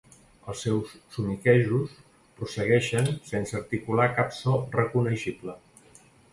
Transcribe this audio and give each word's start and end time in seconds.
Els 0.51 0.61
seus 0.67 0.93
somiquejos 1.15 1.91
prossegueixen 2.41 3.13
sense 3.35 3.61
articular 3.63 4.11
cap 4.19 4.35
so 4.41 4.59
reconeixible. 4.81 5.59